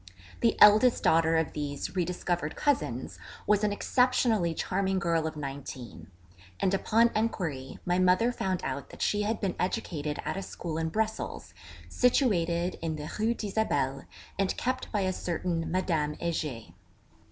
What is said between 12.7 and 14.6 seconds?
in the Rue d'Isabelle, and